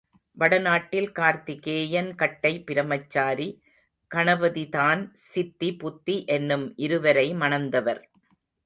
வடநாட்டில் 0.37 1.11
கார்த்திகேயன் 1.11 2.09
கட்டை 2.15 2.63
பிரமச்சாரி, 2.63 3.47
கணபதிதான் 4.11 5.03
சித்தி 5.13 5.71
புத்தி 5.75 6.25
என்னும் 6.27 6.73
இருவரை 6.77 7.27
மணந்தவர். 7.33 8.01